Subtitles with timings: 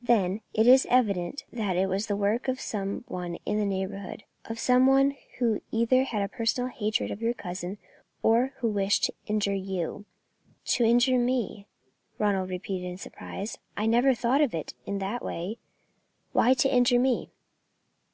[0.00, 4.24] "Then it is evident that it was the work of some one in the neighbourhood,
[4.46, 7.76] of some one who either had a personal hatred of your cousin,
[8.22, 10.06] or who wished to injure you."
[10.64, 11.66] "To injure me,"
[12.18, 13.58] Ronald repeated in surprise.
[13.76, 15.58] "I never thought of it in that way.
[16.32, 17.28] Why to injure me?"